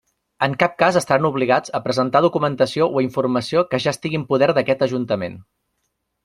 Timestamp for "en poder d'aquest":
4.21-4.83